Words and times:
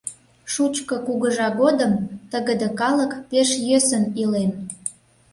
Шучко 0.51 0.95
кугыжа 1.05 1.47
годым 1.61 1.93
тыгыде 2.31 2.69
калык 2.79 3.11
пеш 3.29 3.49
йӧсын 3.67 4.03
илен. 4.21 4.51